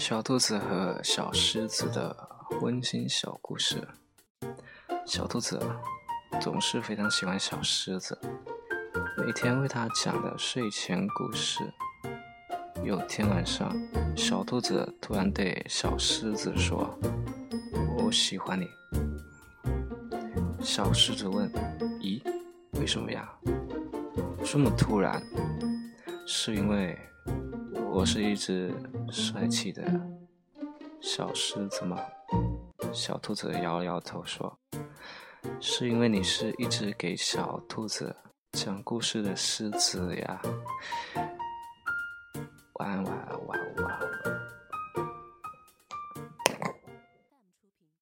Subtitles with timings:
[0.00, 2.16] 小兔子和小狮子的
[2.62, 3.86] 温馨小故事。
[5.04, 5.60] 小兔子
[6.40, 8.18] 总是非常喜欢小狮子，
[9.18, 11.70] 每天为它讲的睡前故事。
[12.82, 13.76] 有天晚上，
[14.16, 16.98] 小兔子突然对小狮子说
[18.02, 18.66] ：“我喜欢你。”
[20.64, 21.46] 小狮子问
[22.00, 22.22] ：“咦，
[22.80, 23.30] 为什么呀？
[24.42, 25.22] 这么突然？
[26.26, 26.98] 是因为
[27.92, 28.72] 我是一只
[29.10, 29.82] 帅气的
[31.00, 31.98] 小狮子吗？”
[32.92, 34.58] 小兔子摇了摇头说
[35.60, 38.16] ：“是因为你是一只给小兔子
[38.52, 40.42] 讲故事的狮子呀。”
[42.80, 44.09] 晚安，晚安，晚安。